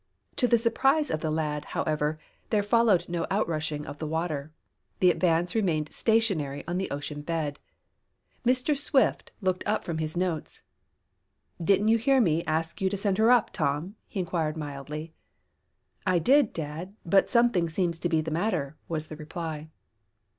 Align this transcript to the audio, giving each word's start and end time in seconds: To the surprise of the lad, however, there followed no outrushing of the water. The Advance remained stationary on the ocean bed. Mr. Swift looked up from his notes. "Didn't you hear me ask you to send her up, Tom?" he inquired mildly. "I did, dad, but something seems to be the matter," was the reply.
To 0.37 0.47
the 0.47 0.57
surprise 0.57 1.11
of 1.11 1.19
the 1.21 1.29
lad, 1.29 1.63
however, 1.77 2.17
there 2.49 2.63
followed 2.63 3.07
no 3.07 3.27
outrushing 3.29 3.85
of 3.85 3.99
the 3.99 4.07
water. 4.07 4.51
The 4.99 5.11
Advance 5.11 5.53
remained 5.53 5.93
stationary 5.93 6.63
on 6.67 6.79
the 6.79 6.89
ocean 6.89 7.21
bed. 7.21 7.59
Mr. 8.43 8.75
Swift 8.75 9.29
looked 9.41 9.63
up 9.67 9.85
from 9.85 9.99
his 9.99 10.17
notes. 10.17 10.63
"Didn't 11.63 11.89
you 11.89 11.99
hear 11.99 12.19
me 12.19 12.43
ask 12.45 12.81
you 12.81 12.89
to 12.89 12.97
send 12.97 13.19
her 13.19 13.29
up, 13.29 13.51
Tom?" 13.53 13.95
he 14.07 14.19
inquired 14.19 14.57
mildly. 14.57 15.13
"I 16.03 16.17
did, 16.17 16.51
dad, 16.51 16.95
but 17.05 17.29
something 17.29 17.69
seems 17.69 17.99
to 17.99 18.09
be 18.09 18.21
the 18.21 18.31
matter," 18.31 18.75
was 18.89 19.05
the 19.05 19.15
reply. 19.15 19.69